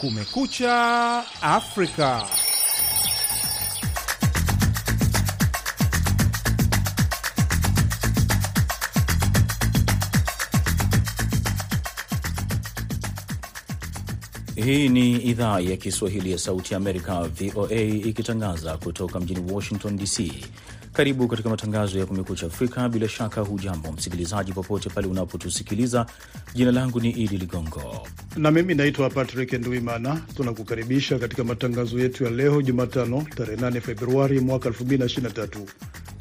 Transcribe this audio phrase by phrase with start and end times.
[0.00, 2.26] Kumekucha Afrika.
[14.54, 20.32] Hii ni idhaa ya Kiswahili ya Sauti ya Amerika, VOA, ikitangaza kutoka mjini Washington DC.
[20.94, 22.88] Karibu katika matangazo ya Kumekucha Afrika.
[22.88, 26.06] Bila shaka, hujambo msikilizaji, popote pale unapotusikiliza.
[26.54, 30.20] Jina langu ni Idi Ligongo na mimi naitwa Patrick Nduimana.
[30.36, 35.48] Tunakukaribisha katika matangazo yetu ya leo Jumatano, tarehe 8 Februari mwaka 2023.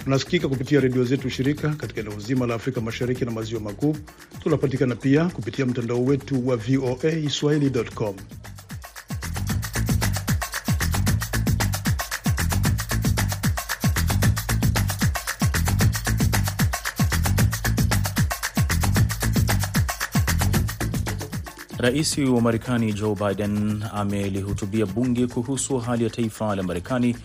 [0.04, 3.96] Tunasikika kupitia redio zetu shirika katika eneo zima la Afrika Mashariki na Maziwa Makuu.
[4.44, 8.16] Tunapatikana pia kupitia mtandao wetu wa VOA swahili.com.
[21.84, 27.16] Rais wa Marekani Joe Biden amelihutubia bunge kuhusu hali ya taifa la Marekani.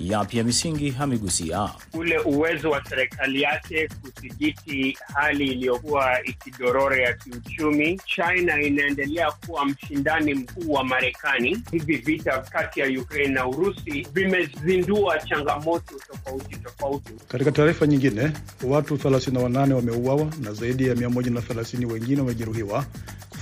[0.00, 8.00] Yapi ya misingi amegusia ule uwezo wa serikali yake kudhibiti hali iliyokuwa ikidorora ya kiuchumi.
[8.06, 11.62] China inaendelea kuwa mshindani mkuu wa Marekani.
[11.70, 17.12] Hivi vita kati ya Ukraine na Urusi vimezindua changamoto tofauti tofauti.
[17.28, 18.32] Katika taarifa nyingine,
[18.64, 22.84] watu 38 wameuawa na zaidi ya 130 wengine wamejeruhiwa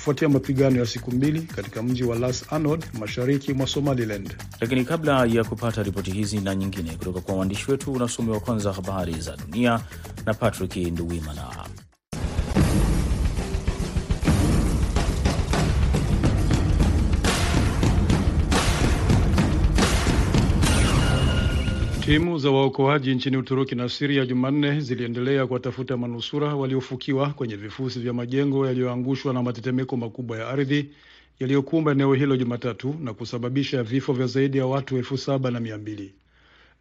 [0.01, 4.37] kufuatia mapigano ya siku mbili katika mji wa Las Anod mashariki mwa Somaliland.
[4.61, 9.21] Lakini kabla ya kupata ripoti hizi na nyingine kutoka kwa waandishi wetu, unasomewa kwanza habari
[9.21, 9.81] za dunia
[10.27, 11.47] na Patrick Nduwimana.
[22.11, 28.13] Timu za waokoaji nchini Uturuki na Siria Jumanne ziliendelea kuwatafuta manusura waliofukiwa kwenye vifusi vya
[28.13, 30.91] majengo yaliyoangushwa na matetemeko makubwa ya ardhi
[31.41, 35.79] yaliyokumba eneo hilo Jumatatu na kusababisha vifo vya zaidi ya watu elfu saba na mia
[35.79, 36.13] mbili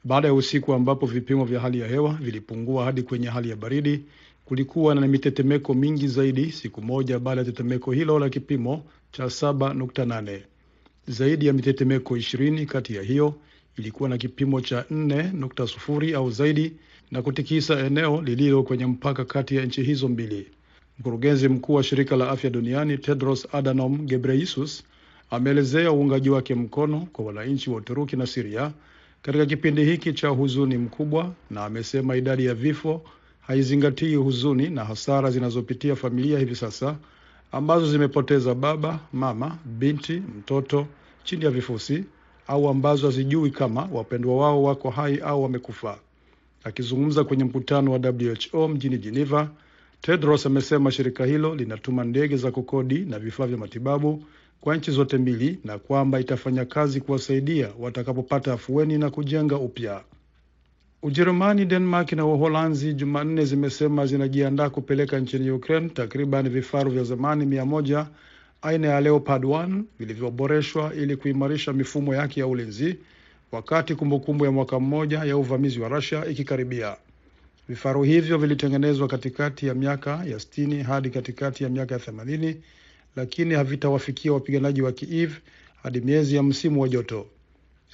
[0.04, 4.02] baada ya usiku ambapo vipimo vya hali ya hewa vilipungua hadi kwenye hali ya baridi.
[4.46, 10.40] Kulikuwa na mitetemeko mingi zaidi siku moja baada ya tetemeko hilo la kipimo cha 7.8.
[11.08, 13.36] Zaidi ya mitetemeko ishirini kati ya hiyo
[13.80, 16.74] ilikuwa na kipimo cha 4.0 au zaidi
[17.12, 20.48] na kutikisa eneo lililo kwenye mpaka kati ya nchi hizo mbili.
[21.00, 24.84] Mkurugenzi mkuu wa shirika la afya duniani Tedros Adhanom Ghebreyesus
[25.30, 28.72] ameelezea uungaji wake mkono kwa wananchi wa Uturuki na Siria
[29.22, 33.02] katika kipindi hiki cha huzuni mkubwa, na amesema idadi ya vifo
[33.42, 36.96] haizingatii huzuni na hasara zinazopitia familia hivi sasa
[37.52, 40.88] ambazo zimepoteza baba, mama, binti, mtoto
[41.24, 42.04] chini ya vifusi
[42.50, 45.98] au ambazo hazijui kama wapendwa wao wako hai au wamekufa.
[46.64, 48.00] Akizungumza kwenye mkutano wa
[48.54, 49.50] WHO mjini Geneva,
[50.02, 54.24] Tedros amesema shirika hilo linatuma ndege za kukodi na vifaa vya matibabu
[54.62, 60.04] kwa nchi zote mbili na kwamba itafanya kazi kuwasaidia watakapopata afueni na kujenga upya.
[61.04, 67.66] Ujerumani, Denmark na Uholanzi Jumanne zimesema zinajiandaa kupeleka nchini Ukraine takriban vifaru vya zamani mia
[67.66, 68.08] moja
[68.62, 72.98] aina ya Leopard 1 vilivyoboreshwa ili kuimarisha mifumo yake ya ulinzi
[73.52, 76.98] wakati kumbukumbu ya mwaka mmoja ya uvamizi wa Russia ikikaribia.
[77.70, 82.56] Vifaru hivyo vilitengenezwa katikati ya miaka ya 60 hadi katikati ya miaka ya 80,
[83.16, 85.32] lakini havitawafikia wapiganaji wa Kiev
[85.84, 87.26] hadi miezi ya msimu wa joto.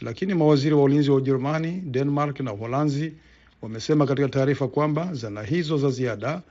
[0.01, 3.13] Lakini mawaziri wa ulinzi wa Ujerumani, Denmark na Uholanzi
[3.61, 6.41] wamesema katika taarifa kwamba zana hizo za ziada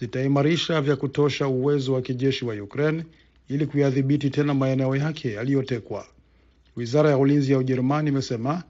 [0.00, 3.04] zitaimarisha vya kutosha uwezo wa kijeshi wa Ukraine
[3.48, 6.06] ili kuyadhibiti tena maeneo yake yaliyotekwa.
[6.76, 8.62] Wizara ya ulinzi ya Ujerumani imesema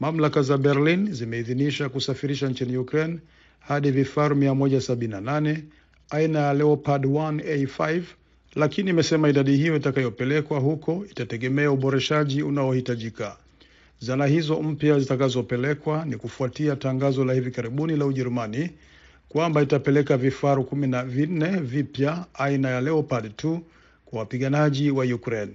[0.00, 3.18] mamlaka za Berlin zimeidhinisha kusafirisha nchini Ukraine
[3.60, 5.56] hadi vifaru 178
[6.10, 8.02] aina ya Leopard 1A5,
[8.54, 13.36] lakini imesema idadi hiyo itakayopelekwa huko itategemea uboreshaji unaohitajika.
[13.98, 18.70] Zana hizo mpya zitakazopelekwa ni kufuatia tangazo la hivi karibuni la Ujerumani
[19.28, 23.60] kwamba itapeleka vifaru kumi na vinne vipya aina ya Leopard 2
[24.06, 25.52] kwa wapiganaji wa Ukraine.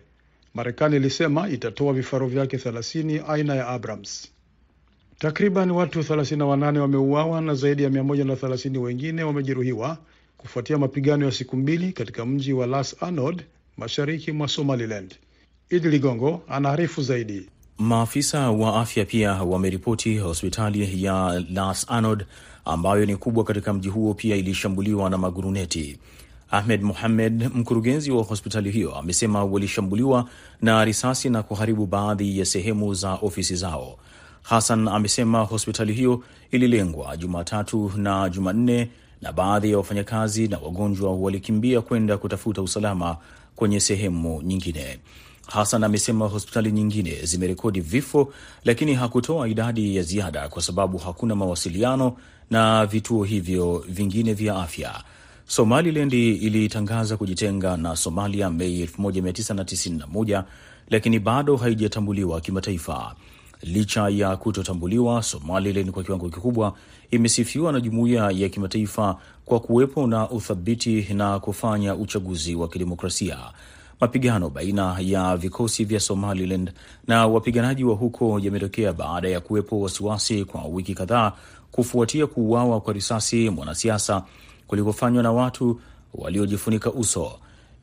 [0.53, 4.27] Marekani ilisema itatoa vifaru vyake 30 aina ya Abrams.
[5.19, 9.97] Takriban watu 38 wameuawa na zaidi ya 130 wengine wamejeruhiwa
[10.37, 13.43] kufuatia mapigano ya siku mbili katika mji wa Las Anod
[13.77, 15.15] mashariki mwa Somaliland.
[15.69, 17.49] Idi Ligongo anaarifu zaidi.
[17.77, 22.25] Maafisa wa afya pia wameripoti hospitali ya Las Anod
[22.65, 25.97] ambayo ni kubwa katika mji huo pia ilishambuliwa na maguruneti.
[26.51, 30.25] Ahmed Mohamed, mkurugenzi wa hospitali hiyo, amesema walishambuliwa
[30.61, 33.97] na risasi na kuharibu baadhi ya sehemu za ofisi zao.
[34.41, 38.89] Hassan amesema hospitali hiyo ililengwa Jumatatu na Jumanne
[39.21, 43.17] na baadhi ya wafanyakazi na wagonjwa walikimbia kwenda kutafuta usalama
[43.55, 44.99] kwenye sehemu nyingine.
[45.47, 48.33] Hassan amesema hospitali nyingine zimerekodi vifo,
[48.65, 52.17] lakini hakutoa idadi ya ziada kwa sababu hakuna mawasiliano
[52.49, 55.03] na vituo hivyo vingine vya afya.
[55.51, 60.43] Somaliland ilitangaza kujitenga na Somalia Mei 1991
[60.89, 63.15] lakini bado haijatambuliwa kimataifa.
[63.61, 66.73] Licha ya kutotambuliwa, Somaliland kwa kiwango kikubwa
[67.11, 73.37] imesifiwa na jumuiya ya kimataifa kwa kuwepo na uthabiti na kufanya uchaguzi wa kidemokrasia.
[74.01, 76.71] Mapigano baina ya vikosi vya Somaliland
[77.07, 81.31] na wapiganaji wa huko yametokea baada ya kuwepo wasiwasi kwa wiki kadhaa
[81.71, 84.23] kufuatia kuuawa kwa risasi mwanasiasa
[84.71, 85.79] kulikofanywa na watu
[86.13, 87.31] waliojifunika uso.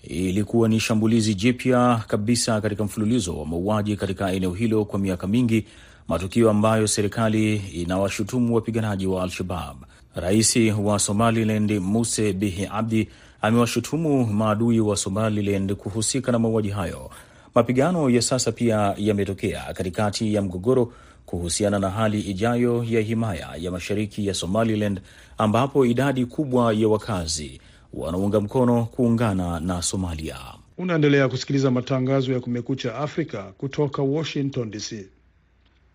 [0.03, 5.65] Ilikuwa ni shambulizi jipya kabisa katika mfululizo wa mauaji katika eneo hilo kwa miaka mingi,
[6.09, 9.77] matukio ambayo serikali inawashutumu wapiganaji wa Al-Shabab.
[10.15, 13.09] Rais wa Somaliland Muse Bihi Abdi
[13.43, 17.11] amewashutumu maadui wa Somaliland kuhusika na mauaji hayo.
[17.55, 20.93] Mapigano ya sasa pia yametokea katikati ya mgogoro
[21.29, 25.01] kuhusiana na hali ijayo ya himaya ya mashariki ya Somaliland
[25.39, 27.61] ambapo idadi kubwa ya wakazi
[27.95, 30.37] wanaunga mkono kuungana na Somalia.
[30.79, 35.07] Unaendelea kusikiliza matangazo ya Kumekucha Afrika kutoka Washington DC.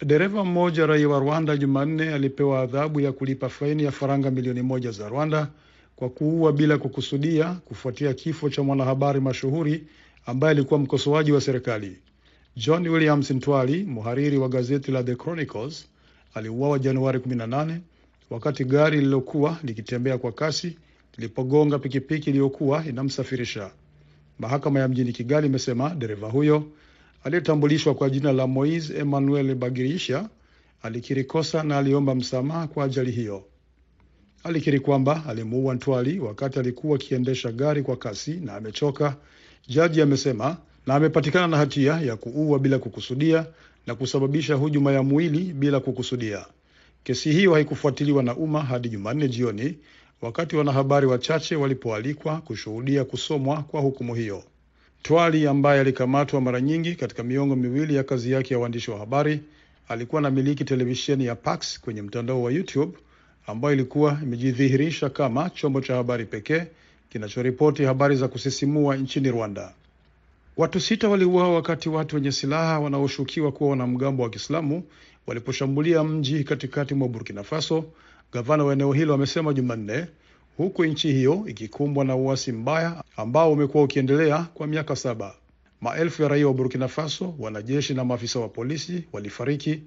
[0.05, 4.91] Dereva mmoja raia wa Rwanda Jumanne alipewa adhabu ya kulipa faini ya faranga milioni moja
[4.91, 5.47] za Rwanda
[5.95, 9.83] kwa kuua bila kukusudia kufuatia kifo cha mwanahabari mashuhuri
[10.25, 11.97] ambaye alikuwa mkosoaji wa serikali.
[12.55, 15.87] John Williams Ntwali, mhariri wa gazeti la The Chronicles,
[16.33, 17.77] aliuawa Januari 18
[18.29, 20.77] wakati gari lililokuwa likitembea kwa kasi
[21.17, 23.71] lilipogonga pikipiki iliyokuwa inamsafirisha.
[24.39, 26.63] Mahakama ya mjini Kigali imesema dereva huyo
[27.23, 30.29] aliyetambulishwa kwa jina la Moise Emmanuel Bagirisha
[30.81, 33.45] alikiri kosa na aliomba msamaha kwa ajali hiyo.
[34.43, 39.15] Alikiri kwamba alimuua Ntwali wakati alikuwa akiendesha gari kwa kasi na amechoka,
[39.67, 43.45] jaji amesema, na amepatikana na hatia ya kuua bila kukusudia
[43.87, 46.45] na kusababisha hujuma ya mwili bila kukusudia.
[47.03, 49.77] Kesi hiyo haikufuatiliwa na umma hadi Jumanne jioni
[50.21, 54.43] wakati wanahabari wachache walipoalikwa kushuhudia kusomwa kwa hukumu hiyo.
[55.01, 59.39] Twali ambaye alikamatwa mara nyingi katika miongo miwili ya kazi yake ya uandishi wa habari
[59.87, 62.97] alikuwa na miliki televisheni ya Pax kwenye mtandao wa YouTube
[63.47, 66.63] ambayo ilikuwa imejidhihirisha kama chombo cha habari pekee
[67.09, 69.73] kinachoripoti habari za kusisimua nchini Rwanda.
[70.57, 74.83] Watu sita waliuawa wakati watu wenye silaha wanaoshukiwa kuwa wanamgambo wa Kiislamu
[75.27, 77.85] waliposhambulia mji katikati mwa Burkina Faso,
[78.33, 80.05] gavana wa eneo hilo amesema Jumanne,
[80.57, 85.35] huku nchi hiyo ikikumbwa na uasi mbaya ambao umekuwa ukiendelea kwa miaka saba.
[85.81, 89.81] Maelfu ya raia wa Burkina Faso, wanajeshi na maafisa wa polisi walifariki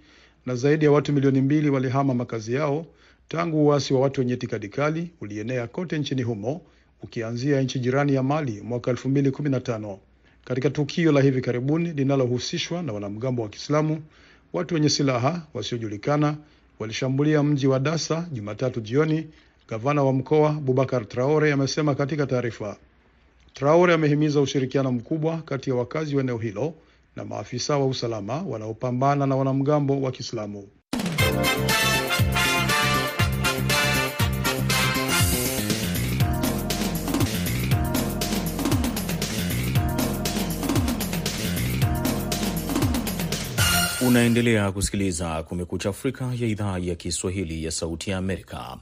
[0.47, 2.87] na zaidi ya watu milioni mbili walihama makazi yao
[3.29, 6.61] tangu uasi wa watu wenye itikadi kali ulienea kote nchini humo
[7.03, 9.99] ukianzia nchi jirani ya Mali mwaka 2015.
[10.49, 14.03] Katika tukio la hivi karibuni linalohusishwa na wanamgambo wa Kiislamu,
[14.53, 16.37] watu wenye silaha wasiojulikana
[16.79, 19.27] walishambulia mji wa Dasa Jumatatu jioni,
[19.69, 22.77] gavana wa mkoa Bubakar Traore amesema katika taarifa.
[23.55, 26.75] Traore amehimiza ushirikiano mkubwa kati ya wakazi wa eneo hilo
[27.17, 30.69] na maafisa wa usalama wanaopambana na wanamgambo wa Kiislamu.
[44.17, 48.77] Unaendelea kusikiliza Kumekucha Afrika ya idhaa ya Kiswahili ya Sauti ya Amerika.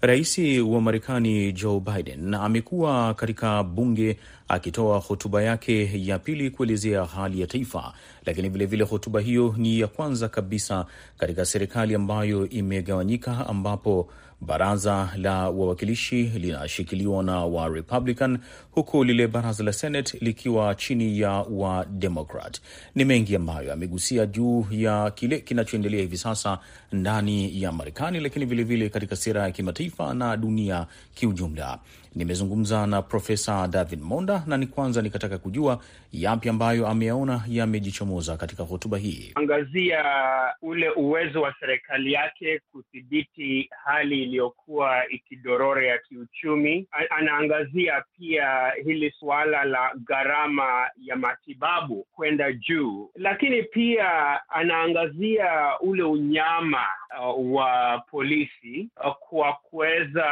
[0.00, 4.16] Rais wa Marekani Joe Biden amekuwa katika bunge
[4.48, 7.92] akitoa hotuba yake ya pili kuelezea hali ya taifa,
[8.26, 10.86] lakini vilevile hotuba hiyo ni ya kwanza kabisa
[11.18, 14.08] katika serikali ambayo imegawanyika, ambapo
[14.40, 18.38] baraza la wawakilishi linashikiliwa na wa Republican
[18.70, 22.60] huku lile baraza la Senate likiwa chini ya wa Democrat.
[22.94, 26.58] Ni mengi ambayo amegusia juu ya kile kinachoendelea hivi sasa
[26.92, 31.78] ndani ya Marekani, lakini vilevile katika sera ya kimataifa na dunia kiujumla.
[32.18, 35.80] Nimezungumza na Profesa David Monda na ni kwanza nikataka kujua
[36.12, 39.32] yapi ambayo ameyaona yamejichomoza katika hotuba hii.
[39.34, 40.04] Angazia
[40.62, 46.86] ule uwezo wa serikali yake kudhibiti hali iliyokuwa ikidorora ya kiuchumi.
[47.10, 56.84] Anaangazia pia hili suala la gharama ya matibabu kwenda juu, lakini pia anaangazia ule unyama
[57.20, 60.24] uh, wa polisi uh, kwa kuweza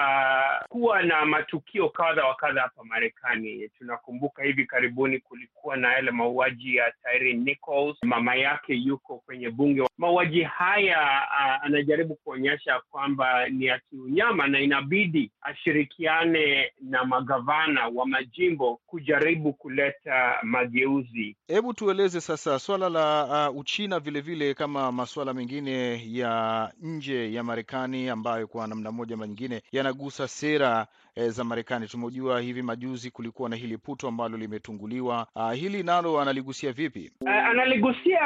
[0.69, 3.69] kuwa na matukio kadha wa kadha hapa Marekani.
[3.79, 9.83] Tunakumbuka hivi karibuni kulikuwa na yale mauaji ya Tyre Nichols, mama yake yuko kwenye bunge.
[9.99, 10.99] Mauaji haya
[11.31, 19.53] a, anajaribu kuonyesha kwamba ni ya kiunyama, na inabidi ashirikiane na magavana wa majimbo kujaribu
[19.53, 21.37] kuleta mageuzi.
[21.49, 27.43] Hebu tueleze sasa swala la uh, Uchina vilevile vile kama masuala mengine ya nje ya
[27.45, 30.87] Marekani ambayo kwa namna moja ama nyingine yanagusa sera
[31.17, 31.87] eh, za Marekani.
[31.89, 35.27] Tumejua hivi majuzi kulikuwa na hili puto ambalo limetunguliwa.
[35.37, 37.13] Uh, hili nalo analigusia vipi?
[37.21, 38.21] Uh, analigusia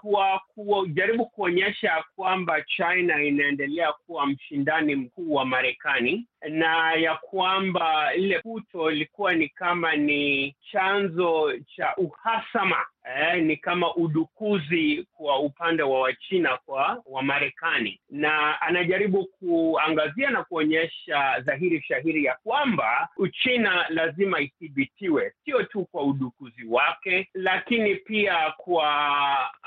[0.00, 8.38] kwa kujaribu kuonyesha kwamba China inaendelea kuwa mshindani mkuu wa Marekani na ya kwamba lile
[8.38, 16.00] puto ilikuwa ni kama ni chanzo cha uhasama eh, ni kama udukuzi kwa upande wa
[16.00, 25.32] Wachina kwa Wamarekani, na anajaribu kuangazia na kuonyesha dhahiri shahiri ya kwamba Uchina lazima ithibitiwe,
[25.44, 28.88] sio tu kwa udukuzi wake, lakini pia kwa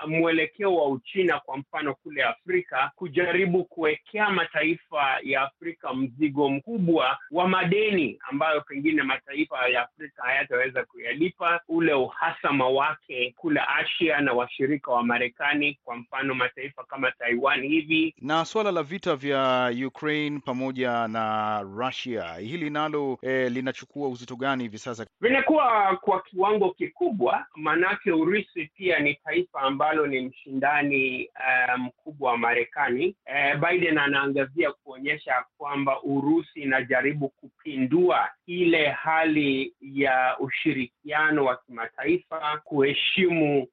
[0.07, 7.47] mwelekeo wa Uchina, kwa mfano kule Afrika, kujaribu kuwekea mataifa ya Afrika mzigo mkubwa wa
[7.47, 14.91] madeni ambayo pengine mataifa ya Afrika hayataweza kuyalipa, ule uhasama wake kule Asia na washirika
[14.91, 18.15] wa Marekani, kwa mfano mataifa kama Taiwan hivi.
[18.21, 24.63] Na suala la vita vya Ukraine pamoja na Russia, hili nalo eh, linachukua uzito gani
[24.63, 25.05] hivi sasa?
[25.21, 31.29] Vinakuwa kwa kiwango kikubwa, maanake Urusi pia ni taifa ambalo ni mshindani
[31.77, 33.15] mkubwa um, wa Marekani.
[33.25, 43.10] Eh, Biden anaangazia kuonyesha kwamba Urusi inajaribu kupindua ile hali ya ushirikiano wa kimataifa, kuheshimu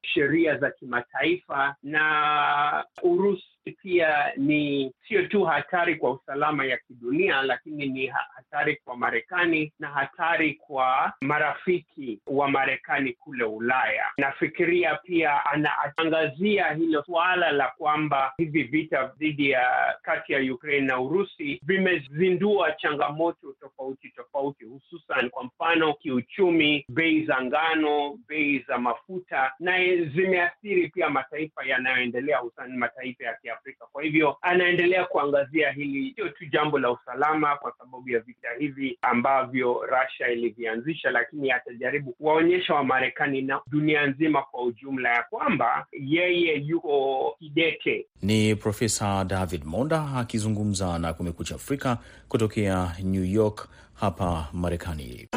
[0.03, 7.87] sheria za kimataifa, na Urusi pia ni sio tu hatari kwa usalama ya kidunia, lakini
[7.87, 14.05] ni hatari kwa Marekani na hatari kwa marafiki wa Marekani kule Ulaya.
[14.19, 21.01] Nafikiria pia anaangazia hilo suala la kwamba hivi vita dhidi ya kati ya Ukraine na
[21.01, 29.53] Urusi vimezindua changamoto tofauti tofauti, hususan kwa mfano kiuchumi, bei za ngano, bei za mafuta,
[29.61, 29.73] na
[30.15, 33.87] zimeathiri pia mataifa yanayoendelea, hususan mataifa ya Afrika.
[33.93, 38.99] Kwa hivyo anaendelea kuangazia hili, sio tu jambo la usalama kwa sababu ya vita hivi
[39.03, 46.55] ambavyo Russia ilivianzisha, lakini atajaribu kuwaonyesha Wamarekani na dunia nzima kwa ujumla ya kwamba yeye
[46.55, 48.07] yuko kidete.
[48.23, 55.29] Ni Profesa David Monda akizungumza na Kumekucha Afrika kutokea New York hapa Marekani.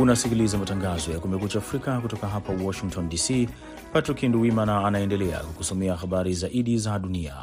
[0.00, 3.48] Unasikiliza matangazo ya Kumekucha Afrika kutoka hapa Washington DC.
[3.92, 7.34] Patrick Nduwimana anaendelea kukusomea habari zaidi za dunia.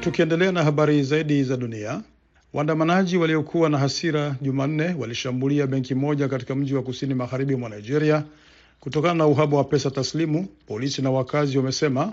[0.00, 2.02] Tukiendelea na habari zaidi za dunia,
[2.52, 8.24] waandamanaji waliokuwa na hasira Jumanne walishambulia benki moja katika mji wa kusini magharibi mwa Nigeria
[8.80, 12.12] kutokana na uhaba wa pesa taslimu, polisi na wakazi wamesema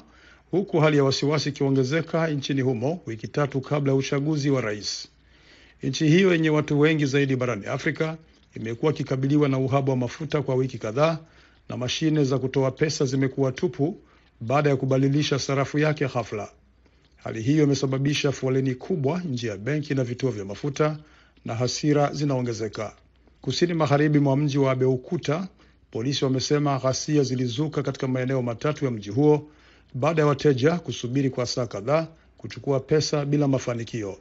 [0.51, 5.08] huku hali ya wasiwasi ikiongezeka nchini humo wiki tatu kabla ya uchaguzi wa rais.
[5.84, 8.18] Nchi hiyo yenye watu wengi zaidi barani Afrika
[8.56, 11.18] imekuwa ikikabiliwa na uhaba wa mafuta kwa wiki kadhaa
[11.70, 13.98] na mashine za kutoa pesa zimekuwa tupu
[14.41, 16.50] baada ya kubadilisha sarafu yake ghafla.
[17.15, 20.98] Hali hiyo imesababisha foleni kubwa nje ya benki na vituo vya mafuta
[21.46, 22.96] na hasira zinaongezeka.
[23.41, 25.48] Kusini magharibi mwa mji wa Abeokuta,
[25.91, 29.50] polisi wamesema ghasia zilizuka katika maeneo matatu ya mji huo
[29.93, 34.17] baada ya wateja kusubiri kwa saa kadhaa kuchukua pesa bila mafanikio.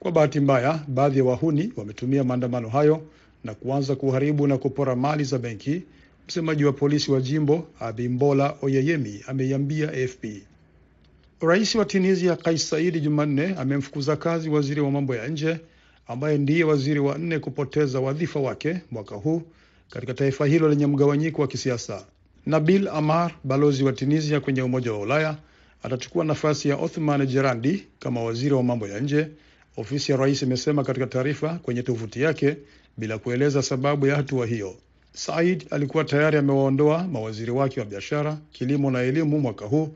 [0.00, 3.02] Kwa bahati mbaya, baadhi ya wahuni wametumia maandamano hayo
[3.44, 5.82] na kuanza kuharibu na kupora mali za benki.
[6.28, 10.24] Msemaji wa polisi wa jimbo Abimbola Oyeyemi ameiambia AFP.
[11.40, 15.60] Rais wa Tunisia Kais Saidi Jumanne amemfukuza kazi waziri wa mambo ya nje
[16.06, 19.42] ambaye ndiye waziri wa nne kupoteza wadhifa wake mwaka huu
[19.90, 22.06] katika taifa hilo lenye mgawanyiko wa kisiasa.
[22.46, 25.36] Nabil Amar, balozi wa Tunisia kwenye Umoja wa Ulaya,
[25.82, 29.28] atachukua nafasi ya Othman Jerandi kama waziri wa mambo ya nje,
[29.76, 32.56] ofisi ya rais imesema katika taarifa kwenye tovuti yake
[32.96, 34.76] bila kueleza sababu ya hatua hiyo.
[35.12, 39.88] Said alikuwa tayari amewaondoa mawaziri wake wa biashara, kilimo na elimu mwaka huu,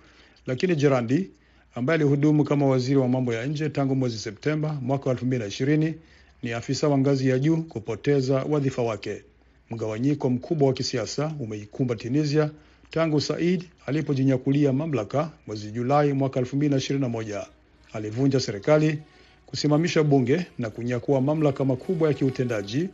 [0.47, 1.31] lakini Jerandi
[1.75, 5.95] ambaye alihudumu kama waziri wa mambo ya nje tangu mwezi Septemba mwaka wa 2020
[6.43, 9.23] ni afisa wa ngazi ya juu kupoteza wadhifa wake.
[9.71, 12.51] Mgawanyiko mkubwa wa kisiasa umeikumba Tunisia
[12.91, 17.47] tangu Said alipojinyakulia mamlaka mwezi Julai mwaka 2021.
[17.93, 18.99] Alivunja serikali,
[19.47, 22.89] kusimamisha bunge na kunyakua mamlaka makubwa ya kiutendaji,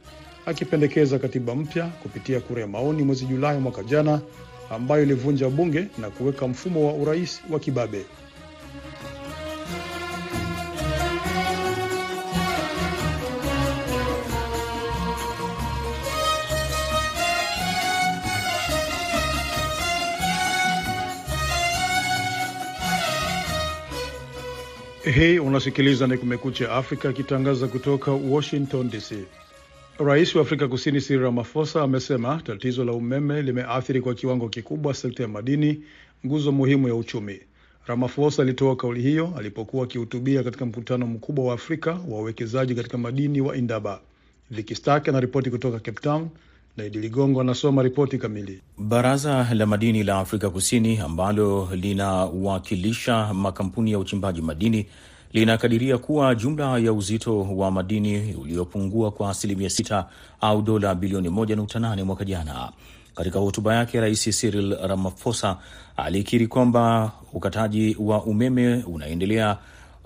[0.47, 4.21] akipendekeza katiba mpya kupitia kura ya maoni mwezi Julai mwaka jana,
[4.71, 8.04] ambayo ilivunja bunge na kuweka mfumo wa urais wa kibabe.
[25.14, 29.12] Hii unasikiliza ni Kumekucha Afrika ikitangaza kutoka Washington DC.
[29.98, 35.22] Rais wa Afrika Kusini Cyril Ramaphosa amesema tatizo la umeme limeathiri kwa kiwango kikubwa sekta
[35.22, 35.82] ya madini,
[36.26, 37.40] nguzo muhimu ya uchumi.
[37.86, 43.40] Ramaphosa alitoa kauli hiyo alipokuwa akihutubia katika mkutano mkubwa wa Afrika wa wawekezaji katika madini
[43.40, 44.00] wa Indaba.
[44.50, 46.28] Viki Stark anaripoti kutoka Cape Town
[46.76, 48.61] na Idi Ligongo anasoma ripoti kamili.
[48.78, 54.87] Baraza la madini la Afrika Kusini ambalo linawakilisha makampuni ya uchimbaji madini
[55.33, 60.06] linakadiria kuwa jumla ya uzito wa madini uliopungua kwa asilimia sita
[60.40, 62.73] au dola bilioni 1.8 mwaka jana.
[63.14, 65.56] Katika hotuba yake, Rais Cyril Ramaphosa
[65.97, 69.59] alikiri kwamba ukataji wa umeme unaendelea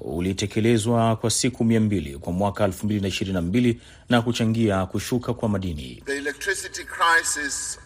[0.05, 3.77] ulitekelezwa kwa siku mia mbili kwa mwaka 2022
[4.09, 6.03] na kuchangia kushuka kwa madini.
[6.07, 7.79] The electricity crisis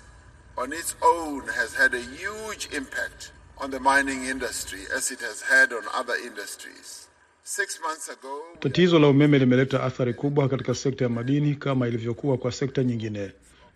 [0.56, 5.42] on its own has had a huge impact on the mining industry as it has
[5.44, 7.08] had on other industries.
[7.46, 12.38] Six months ago, Tatizo la umeme limeleta athari kubwa katika sekta ya madini kama ilivyokuwa
[12.38, 13.32] kwa sekta nyingine.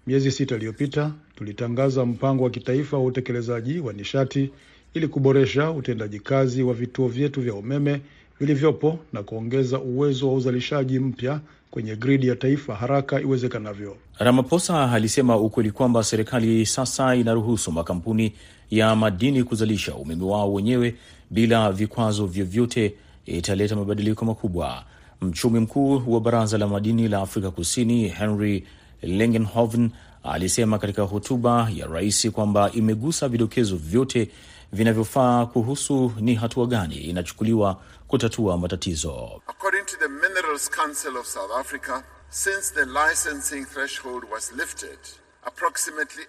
[0.06, 4.50] Miezi sita iliyopita tulitangaza mpango wa kitaifa wa utekelezaji wa nishati
[4.94, 8.00] ili kuboresha utendaji kazi wa vituo vyetu vya umeme
[8.40, 11.40] vilivyopo na kuongeza uwezo wa uzalishaji mpya
[11.70, 13.96] kwenye gridi ya taifa haraka iwezekanavyo.
[14.18, 18.32] Ramaphosa alisema ukweli kwamba serikali sasa inaruhusu makampuni
[18.70, 20.94] ya madini kuzalisha umeme wao wenyewe
[21.30, 22.94] bila vikwazo vyovyote
[23.26, 24.84] italeta mabadiliko makubwa.
[25.22, 28.64] Mchumi mkuu wa baraza la madini la Afrika Kusini Henry
[29.02, 29.90] Langenhoven
[30.22, 34.28] alisema katika hotuba ya rais kwamba imegusa vidokezo vyote
[34.72, 39.42] vinavyofaa kuhusu ni hatua gani inachukuliwa kutatua matatizo.
[39.46, 44.98] according to the Minerals Council of South Africa, since the licensing threshold was lifted,
[45.44, 46.22] approximately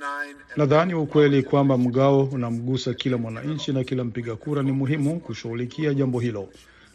[0.00, 5.94] 89 Nadhani ukweli kwamba mgao unamgusa kila mwananchi na kila mpiga kura ni muhimu kushughulikia
[5.94, 6.48] jambo hilo,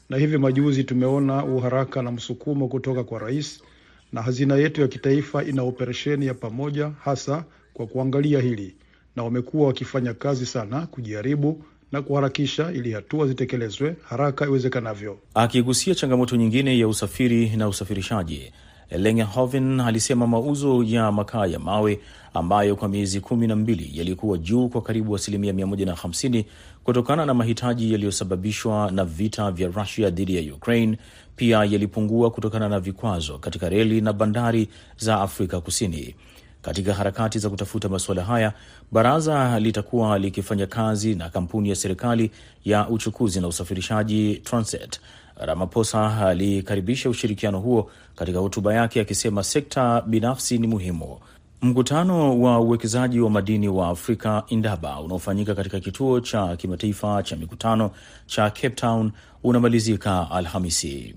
[0.09, 3.63] na hivi majuzi tumeona uharaka na msukumo kutoka kwa rais,
[4.11, 8.75] na hazina yetu ya kitaifa ina operesheni ya pamoja hasa kwa kuangalia hili,
[9.15, 15.17] na wamekuwa wakifanya kazi sana kujaribu na kuharakisha ili hatua zitekelezwe haraka iwezekanavyo.
[15.33, 18.51] Akigusia changamoto nyingine ya usafiri na usafirishaji,
[18.97, 21.99] Lengehoven alisema mauzo ya makaa ya mawe
[22.33, 26.45] ambayo kwa miezi kumi na mbili yalikuwa juu kwa karibu asilimia 150
[26.83, 30.97] kutokana na mahitaji yaliyosababishwa na vita vya Rusia dhidi ya Ukraine,
[31.35, 36.15] pia yalipungua kutokana na vikwazo katika reli na bandari za Afrika Kusini.
[36.63, 38.53] Katika harakati za kutafuta masuala haya,
[38.91, 42.31] baraza litakuwa likifanya kazi na kampuni ya serikali
[42.65, 44.99] ya uchukuzi na usafirishaji Transit.
[45.35, 51.19] Ramaphosa alikaribisha ushirikiano huo katika hotuba yake akisema sekta binafsi ni muhimu.
[51.61, 57.91] Mkutano wa uwekezaji wa madini wa Afrika Indaba unaofanyika katika kituo cha kimataifa cha mikutano
[58.25, 59.11] cha Cape Town
[59.43, 61.15] unamalizika Alhamisi.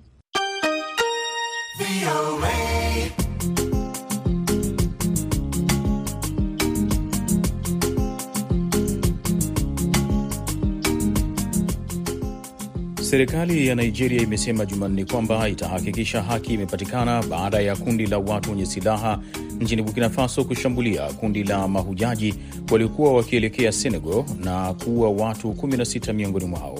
[13.10, 18.66] Serikali ya Nigeria imesema Jumanne kwamba itahakikisha haki imepatikana baada ya kundi la watu wenye
[18.66, 19.20] silaha
[19.60, 22.34] nchini Burkina Faso kushambulia kundi la mahujaji
[22.70, 26.78] waliokuwa wakielekea Senegal na kuua watu 16 miongoni mwao.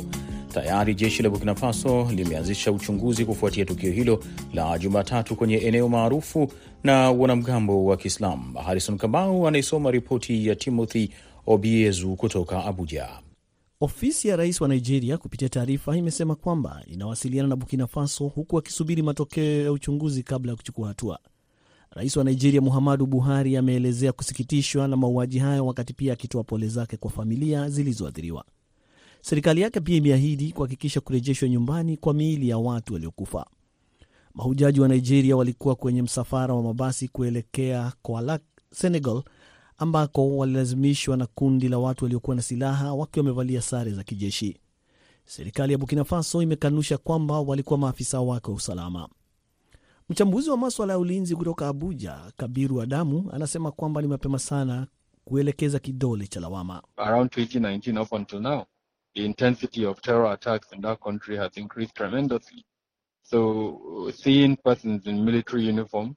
[0.55, 6.53] Tayari jeshi la Burkina Faso limeanzisha uchunguzi kufuatia tukio hilo la Jumatatu kwenye eneo maarufu
[6.85, 8.59] na wanamgambo wa Kiislamu.
[8.59, 11.09] Harrison Kamau anaisoma ripoti ya Timothy
[11.47, 13.09] Obiezu kutoka Abuja.
[13.81, 19.03] Ofisi ya rais wa Nigeria kupitia taarifa imesema kwamba inawasiliana na Burkina Faso huku akisubiri
[19.03, 21.19] matokeo ya uchunguzi kabla ya kuchukua hatua.
[21.91, 26.97] Rais wa Nigeria Muhammadu Buhari ameelezea kusikitishwa na mauaji hayo, wakati pia akitoa pole zake
[26.97, 28.45] kwa familia zilizoathiriwa.
[29.21, 33.47] Serikali yake pia imeahidi kuhakikisha kurejeshwa nyumbani kwa miili ya watu waliokufa.
[34.35, 38.43] Mahujaji wa Nigeria walikuwa kwenye msafara wa mabasi kuelekea Koalak,
[38.75, 39.23] Senegal,
[39.79, 44.57] ambako walilazimishwa na kundi la watu waliokuwa na silaha wakiwa wamevalia sare za kijeshi.
[45.25, 49.09] Serikali ya Burkina Faso imekanusha kwamba walikuwa maafisa wake wa usalama.
[50.09, 54.87] Mchambuzi wa maswala ya ulinzi kutoka Abuja, Kabiru Adamu, anasema kwamba ni mapema sana
[55.25, 56.83] kuelekeza kidole cha lawama.
[56.97, 58.65] around 2019 up until now,
[59.15, 62.65] the intensity of terror attacks in that country has increased tremendously.
[63.23, 66.15] So seeing persons in military uniform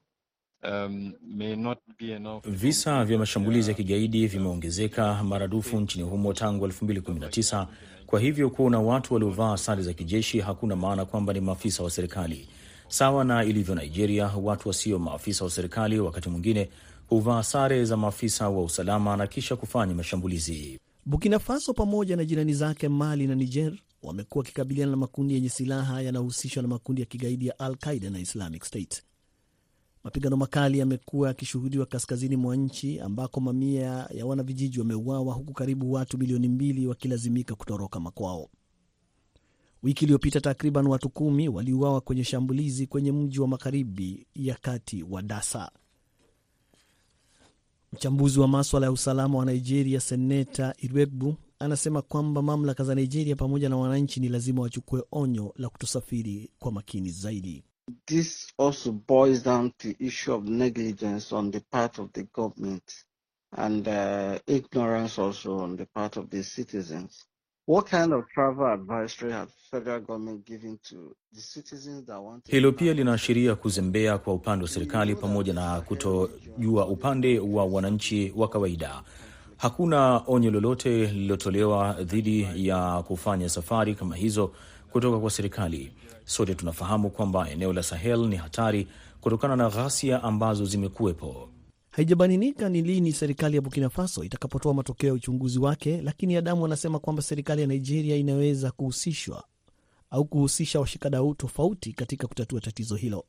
[0.62, 2.44] um, may not be enough.
[2.46, 7.66] Visa vya mashambulizi ya kigaidi vimeongezeka maradufu nchini humo tangu 2019.
[8.06, 12.48] Kwa hivyo kuona watu waliovaa sare za kijeshi hakuna maana kwamba ni maafisa wa serikali.
[12.88, 16.70] Sawa na ilivyo Nigeria, watu wasio maafisa wa serikali wakati mwingine
[17.08, 20.78] huvaa sare za maafisa wa usalama na kisha kufanya mashambulizi.
[21.06, 26.02] Burkina Faso pamoja na jirani zake Mali na Niger wamekuwa wakikabiliana na makundi yenye silaha
[26.02, 29.02] yanayohusishwa na makundi ya kigaidi ya Al Qaida na Islamic State.
[30.04, 36.18] Mapigano makali yamekuwa yakishuhudiwa kaskazini mwa nchi ambako mamia ya wanavijiji wameuawa huku karibu watu
[36.18, 38.48] milioni mbili wakilazimika kutoroka makwao.
[39.82, 45.22] Wiki iliyopita takriban watu kumi waliuawa kwenye shambulizi kwenye mji wa magharibi ya kati wa
[45.22, 45.70] Dasa.
[47.92, 53.68] Mchambuzi wa maswala ya usalama wa Nigeria, Seneta Iregbu, anasema kwamba mamlaka za Nigeria pamoja
[53.68, 57.64] na wananchi ni lazima wachukue onyo la kutosafiri kwa makini zaidi.
[58.06, 63.04] This also boils down to issue of negligence on the part of the government
[63.56, 67.24] and uh, ignorance also on the part of the citizens.
[67.66, 72.50] What kind of travel advisory has federal government given to the citizens that want to
[72.52, 78.48] Hilo pia linaashiria kuzembea kwa upande wa serikali pamoja na kutojua upande wa wananchi wa
[78.48, 79.02] kawaida.
[79.56, 84.52] Hakuna onyo lolote lililotolewa dhidi ya kufanya safari kama hizo
[84.92, 85.92] kutoka kwa serikali.
[86.30, 88.88] Sote tunafahamu kwamba eneo la Sahel ni hatari
[89.20, 91.48] kutokana na ghasia ambazo zimekuwepo.
[91.90, 96.98] Haijabainika ni lini serikali ya Burkina Faso itakapotoa matokeo ya uchunguzi wake, lakini Adamu anasema
[96.98, 99.44] kwamba serikali ya Nigeria inaweza kuhusishwa
[100.10, 103.24] au kuhusisha washikadau tofauti katika kutatua tatizo hilo.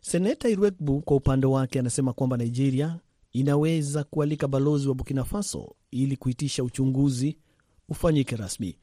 [0.00, 2.98] Seneta Irwegbu kwa upande wake anasema kwamba Nigeria
[3.32, 7.38] inaweza kualika balozi wa Burkina Faso ili kuitisha uchunguzi
[7.88, 8.76] ufanyike rasmi.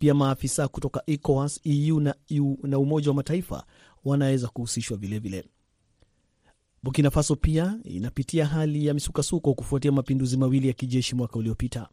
[0.00, 3.64] Pia maafisa kutoka ECOWAS, EU na, EU na Umoja wa Mataifa
[4.04, 5.44] wanaweza kuhusishwa vilevile.
[6.82, 11.88] Burkina Faso pia inapitia hali ya misukasuko kufuatia mapinduzi mawili ya kijeshi mwaka uliopita.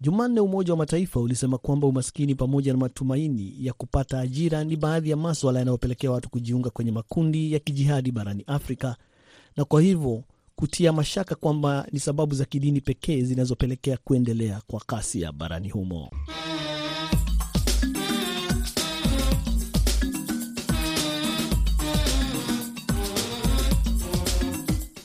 [0.00, 5.10] Jumanne, Umoja wa Mataifa ulisema kwamba umaskini pamoja na matumaini ya kupata ajira ni baadhi
[5.10, 8.96] ya maswala yanayopelekea watu kujiunga kwenye makundi ya kijihadi barani Afrika,
[9.56, 10.24] na kwa hivyo
[10.56, 16.10] kutia mashaka kwamba ni sababu za kidini pekee zinazopelekea kuendelea kwa kasi ya barani humo.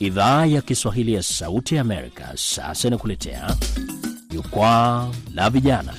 [0.00, 3.56] Idhaa ya Kiswahili ya Sauti ya Amerika sasa inakuletea
[4.30, 5.94] jukwaa la vijana.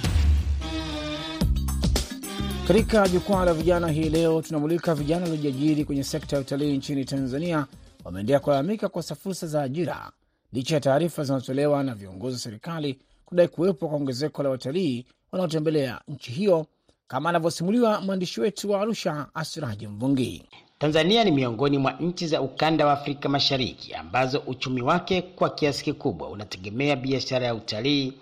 [2.67, 7.65] Katika jukwaa la vijana hii leo tunamulika vijana waliojiajiri kwenye sekta ya utalii nchini Tanzania
[8.03, 10.11] wameendelea kulalamika kukosa fursa za ajira
[10.53, 16.01] licha ya taarifa zinazotolewa na viongozi wa serikali kudai kuwepo kwa ongezeko la watalii wanaotembelea
[16.07, 16.65] nchi hiyo,
[17.07, 20.43] kama anavyosimuliwa mwandishi wetu wa Arusha, Asiraji Mvungi.
[20.81, 25.83] Tanzania ni miongoni mwa nchi za ukanda wa Afrika Mashariki ambazo uchumi wake kwa kiasi
[25.83, 28.13] kikubwa unategemea biashara ya utalii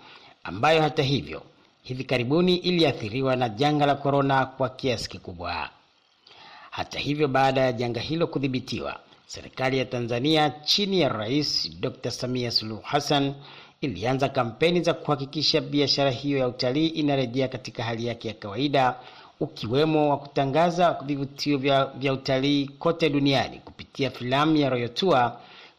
[0.44, 1.42] ambayo hata hivyo
[1.82, 5.70] hivi karibuni iliathiriwa na janga la korona kwa kiasi kikubwa.
[6.70, 12.10] Hata hivyo, baada ya janga hilo kudhibitiwa, serikali ya Tanzania chini ya Rais Dr.
[12.10, 13.34] Samia Suluhu Hassan
[13.80, 18.94] ilianza kampeni za kuhakikisha biashara hiyo ya utalii inarejea katika hali yake ya kawaida
[19.40, 25.32] ukiwemo wa kutangaza vivutio vya, vya utalii kote duniani kupitia filamu ya Royal Tour,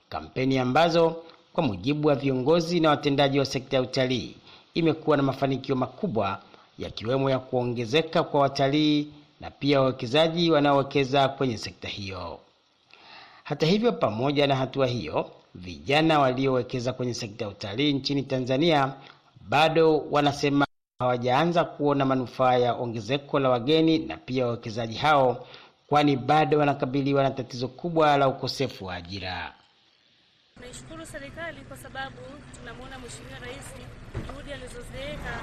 [0.10, 1.16] kampeni ambazo
[1.54, 4.36] kwa mujibu wa viongozi na watendaji wa sekta ya utalii
[4.74, 6.40] imekuwa na mafanikio makubwa
[6.80, 9.08] yakiwemo ya kuongezeka kwa watalii
[9.42, 12.40] na pia wawekezaji wanaowekeza kwenye sekta hiyo.
[13.44, 18.94] Hata hivyo, pamoja na hatua hiyo, vijana waliowekeza kwenye sekta ya utalii nchini Tanzania
[19.50, 20.66] bado wanasema
[21.02, 25.48] hawajaanza kuona manufaa ya ongezeko la wageni na pia wawekezaji hao,
[25.88, 29.54] kwani bado wanakabiliwa na tatizo kubwa la ukosefu wa ajira.
[30.62, 32.16] Naishukuru serikali kwa sababu
[32.60, 33.66] tunamwona Mheshimiwa Rais
[34.28, 35.34] juhudi alizoziweka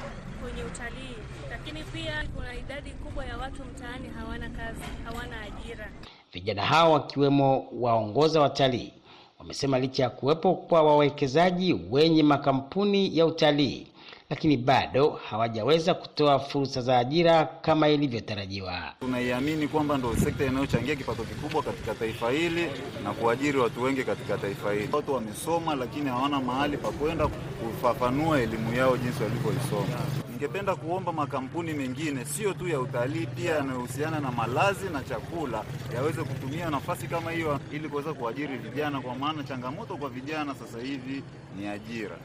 [0.42, 1.16] kwenye utalii,
[1.50, 5.88] lakini pia kuna idadi kubwa ya watu mtaani hawana kazi, hawana ajira.
[6.32, 8.92] Vijana hao wakiwemo waongoza watalii
[9.38, 13.86] wamesema licha ya kuwepo kwa wawekezaji wenye makampuni ya utalii
[14.30, 18.82] lakini bado hawajaweza kutoa fursa za ajira kama ilivyotarajiwa.
[19.00, 22.66] Tunaiamini kwamba ndo sekta inayochangia kipato kikubwa katika taifa hili
[23.04, 24.88] na kuajiri watu wengi katika taifa hili.
[24.92, 29.98] Watu wamesoma lakini hawana mahali pa kwenda kufafanua elimu yao jinsi walivyoisoma.
[30.38, 36.22] Ningependa kuomba makampuni mengine sio tu ya utalii, pia yanayohusiana na malazi na chakula yaweze
[36.22, 41.22] kutumia nafasi kama hiyo ili kuweza kuajiri vijana, kwa maana changamoto kwa vijana sasa hivi
[41.58, 42.16] ni ajira.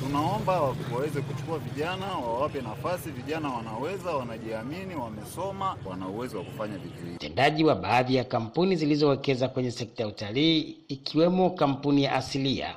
[0.00, 0.60] Tunaomba
[0.94, 3.10] waweze kuchukua vijana, wawape nafasi.
[3.10, 7.14] Vijana wanaweza, wanajiamini, wamesoma, wana uwezo wa kufanya vitu hivi.
[7.14, 12.76] Mtendaji wa baadhi ya kampuni zilizowekeza kwenye sekta ya utalii ikiwemo kampuni ya Asilia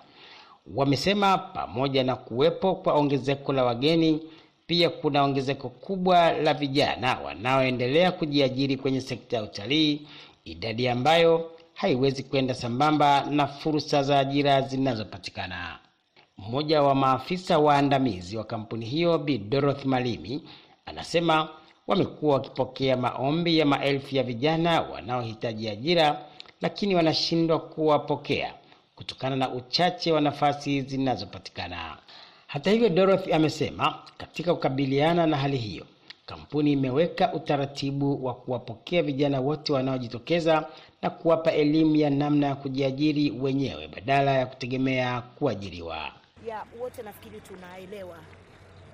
[0.75, 4.21] wamesema pamoja na kuwepo kwa ongezeko la wageni
[4.67, 10.01] pia kuna ongezeko kubwa la vijana wanaoendelea kujiajiri kwenye sekta ya utalii,
[10.45, 15.79] idadi ambayo haiwezi kwenda sambamba na fursa za ajira zinazopatikana.
[16.37, 20.43] Mmoja wa maafisa waandamizi wa kampuni hiyo Bi Dorothy Malimi
[20.85, 21.49] Anasema
[21.87, 26.25] wamekuwa wakipokea maombi ya maelfu ya vijana wanaohitaji ajira,
[26.61, 28.53] lakini wanashindwa kuwapokea
[28.95, 31.97] kutokana na uchache wa nafasi zinazopatikana.
[32.53, 35.85] Hata hivyo, Dorothy amesema katika kukabiliana na hali hiyo,
[36.25, 40.67] kampuni imeweka utaratibu wa kuwapokea vijana wote wanaojitokeza
[41.01, 46.11] na kuwapa elimu ya namna ya kujiajiri wenyewe badala ya kutegemea kuajiriwa.
[46.47, 48.17] ya wote nafikiri tunaelewa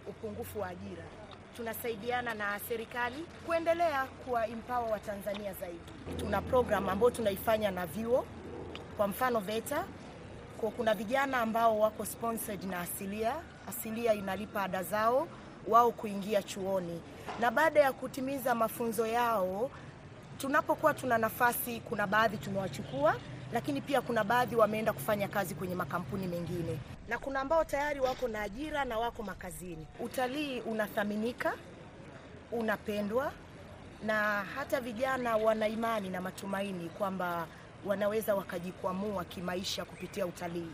[0.10, 1.04] upungufu wa ajira.
[1.56, 5.80] Tunasaidiana na serikali kuendelea kuwa empower wa Tanzania zaidi.
[6.18, 8.26] Tuna program ambayo tunaifanya na vyuo,
[8.98, 9.86] kwa mfano VETA
[10.62, 13.36] kwa kuna vijana ambao wako sponsored na Asilia.
[13.70, 15.28] Asilia inalipa ada zao
[15.68, 17.02] wao kuingia chuoni,
[17.40, 19.72] na baada ya kutimiza mafunzo yao,
[20.38, 23.16] tunapokuwa tuna nafasi, kuna baadhi tumewachukua,
[23.54, 28.28] lakini pia kuna baadhi wameenda kufanya kazi kwenye makampuni mengine, na kuna ambao tayari wako
[28.28, 29.88] na ajira na wako makazini.
[30.00, 31.54] Utalii unathaminika,
[32.52, 33.32] unapendwa,
[34.06, 37.48] na hata vijana wana imani na matumaini kwamba
[37.86, 40.68] wanaweza wakajikwamua kimaisha kupitia utalii.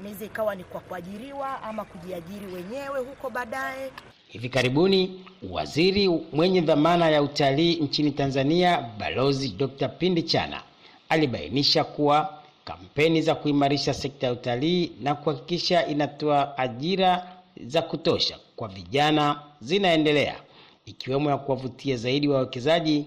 [0.00, 3.90] Inaweza ikawa ni kwa kuajiriwa ama kujiajiri wenyewe huko baadaye.
[4.28, 9.88] Hivi karibuni waziri mwenye dhamana ya utalii nchini Tanzania, Balozi Dr.
[9.88, 10.62] Pindi Chana
[11.08, 17.32] alibainisha kuwa kampeni za kuimarisha sekta ya utalii na kuhakikisha inatoa ajira
[17.66, 20.36] za kutosha kwa vijana zinaendelea,
[20.86, 23.06] ikiwemo ya kuwavutia zaidi wawekezaji,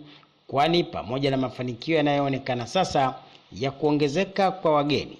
[0.51, 3.15] kwani pamoja na mafanikio yanayoonekana sasa
[3.53, 5.17] ya kuongezeka kwa wageni,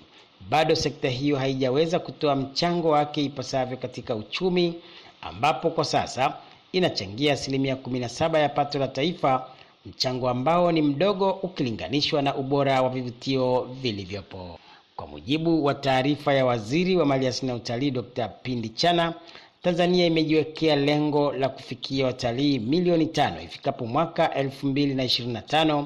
[0.50, 4.74] bado sekta hiyo haijaweza kutoa mchango wake ipasavyo katika uchumi
[5.22, 6.34] ambapo kwa sasa
[6.72, 9.46] inachangia asilimia 17 ya pato la taifa,
[9.86, 14.60] mchango ambao ni mdogo ukilinganishwa na ubora wa vivutio vilivyopo.
[14.96, 18.30] Kwa mujibu wa taarifa ya waziri wa maliasili na utalii Dr.
[18.44, 19.14] Pindi Chana,
[19.62, 25.86] Tanzania imejiwekea lengo la kufikia watalii milioni tano ifikapo mwaka 2025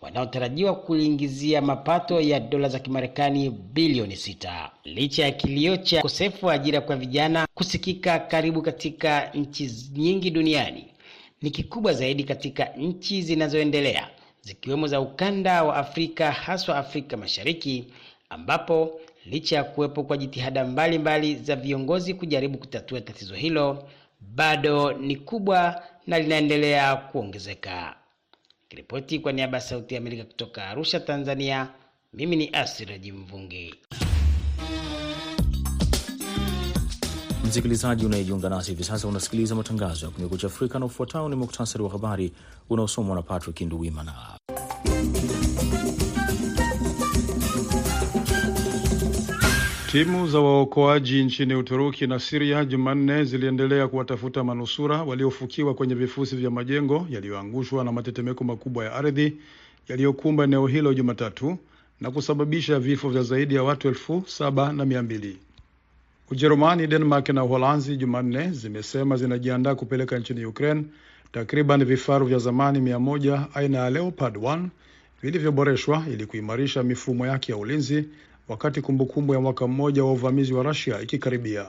[0.00, 4.70] wanaotarajiwa kuliingizia mapato ya dola za Kimarekani bilioni sita.
[4.84, 10.84] Licha ya kilio cha ukosefu wa ajira kwa vijana kusikika karibu katika nchi nyingi duniani,
[11.42, 14.08] ni kikubwa zaidi katika nchi zinazoendelea
[14.42, 17.84] zikiwemo za ukanda wa Afrika, haswa Afrika Mashariki,
[18.30, 23.88] ambapo licha ya kuwepo kwa jitihada mbalimbali mbali za viongozi kujaribu kutatua tatizo hilo,
[24.20, 27.96] bado ni kubwa na linaendelea kuongezeka.
[28.68, 31.68] Kiripoti kwa niaba ya Sauti ya Amerika kutoka Arusha, Tanzania,
[32.12, 33.74] mimi ni Asiraji Mvungi.
[37.44, 41.90] Msikilizaji unayejiunga nasi hivi sasa, unasikiliza matangazo ya Kumekucha Afrika na ufuatao ni muktasari wa
[41.90, 42.32] habari
[42.70, 44.12] unaosomwa na Patrick Nduwimana.
[49.94, 56.50] Timu za waokoaji nchini Uturuki na Siria Jumanne ziliendelea kuwatafuta manusura waliofukiwa kwenye vifusi vya
[56.50, 59.36] majengo yaliyoangushwa na matetemeko makubwa ya ardhi
[59.88, 61.58] yaliyokumba eneo hilo Jumatatu
[62.00, 65.38] na kusababisha vifo vya zaidi ya watu elfu saba na mia mbili.
[66.30, 70.84] Ujerumani, Denmark na Uholanzi Jumanne zimesema zinajiandaa kupeleka nchini Ukraine
[71.32, 74.66] takriban vifaru vya zamani mia moja aina ya Leopard 1
[75.22, 78.04] vilivyoboreshwa ili kuimarisha mifumo yake ya ulinzi
[78.48, 81.66] wakati kumbukumbu ya mwaka mmoja wa uvamizi wa Russia ikikaribia.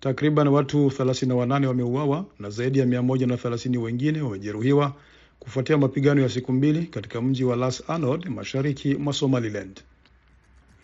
[0.00, 4.92] Takriban watu 38 wameuawa na zaidi ya 130 wengine wamejeruhiwa
[5.38, 9.80] kufuatia mapigano ya siku mbili katika mji wa Las Anod mashariki mwa Somaliland.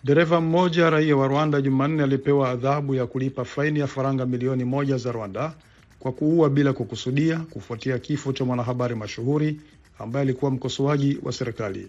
[0.04, 4.96] Dereva mmoja raia wa Rwanda Jumanne alipewa adhabu ya kulipa faini ya faranga milioni moja
[4.96, 5.54] za Rwanda
[5.98, 9.60] kwa kuua bila kukusudia kufuatia kifo cha mwanahabari mashuhuri
[9.98, 11.88] ambaye alikuwa mkosoaji wa serikali.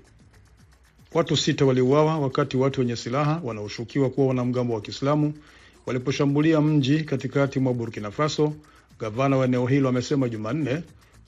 [1.13, 5.34] Watu sita waliuawa wakati watu wenye silaha wanaoshukiwa kuwa wanamgambo wa Kiislamu
[5.86, 8.54] waliposhambulia mji katikati mwa Burkina Faso,
[9.00, 10.84] gavana wa eneo hilo amesema Jumanne,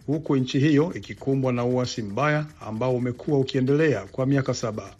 [0.08, 4.96] huku nchi hiyo ikikumbwa na uasi mbaya ambao umekuwa ukiendelea kwa miaka saba.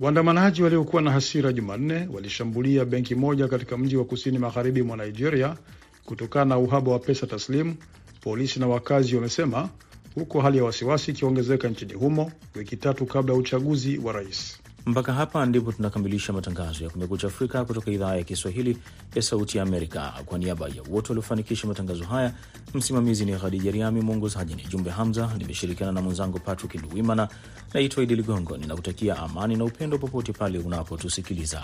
[0.00, 5.56] Waandamanaji waliokuwa na hasira Jumanne walishambulia benki moja katika mji wa kusini magharibi mwa Nigeria
[6.04, 7.76] kutokana na uhaba wa pesa taslimu,
[8.20, 9.68] polisi na wakazi wamesema,
[10.14, 14.58] huku hali ya wasiwasi ikiongezeka nchini humo wiki tatu kabla ya uchaguzi wa rais.
[14.86, 18.78] Mpaka hapa ndipo tunakamilisha matangazo ya Kumekucha Afrika kutoka idhaa ya Kiswahili
[19.14, 20.12] ya Sauti ya Amerika.
[20.26, 22.32] Kwa niaba ya wote waliofanikisha matangazo haya,
[22.74, 25.30] msimamizi ni Khadija Riami, mwongozaji ni Jumbe Hamza.
[25.38, 27.28] Nimeshirikiana na mwenzangu Patrick Nduwimana.
[27.74, 31.62] Naitwa Idi Ligongo, ninakutakia amani na upendo popote pale unapotusikiliza.